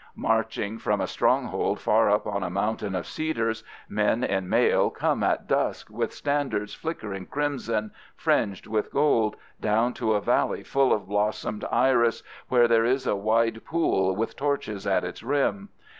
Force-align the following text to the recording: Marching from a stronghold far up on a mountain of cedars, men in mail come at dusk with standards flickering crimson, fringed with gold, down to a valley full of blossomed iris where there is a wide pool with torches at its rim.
Marching 0.17 0.79
from 0.79 0.99
a 0.99 1.05
stronghold 1.05 1.79
far 1.79 2.09
up 2.09 2.25
on 2.25 2.41
a 2.41 2.49
mountain 2.49 2.95
of 2.95 3.05
cedars, 3.05 3.63
men 3.87 4.23
in 4.23 4.49
mail 4.49 4.89
come 4.89 5.21
at 5.21 5.45
dusk 5.45 5.91
with 5.91 6.11
standards 6.11 6.73
flickering 6.73 7.27
crimson, 7.27 7.91
fringed 8.15 8.65
with 8.65 8.91
gold, 8.91 9.35
down 9.59 9.93
to 9.93 10.13
a 10.13 10.19
valley 10.19 10.63
full 10.63 10.91
of 10.91 11.07
blossomed 11.07 11.63
iris 11.71 12.23
where 12.49 12.67
there 12.67 12.83
is 12.83 13.05
a 13.05 13.15
wide 13.15 13.63
pool 13.63 14.15
with 14.15 14.35
torches 14.35 14.87
at 14.87 15.03
its 15.03 15.21
rim. 15.21 15.69